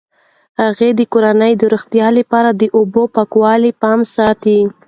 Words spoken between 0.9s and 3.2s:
د کورنۍ د روغتیا لپاره د اوبو د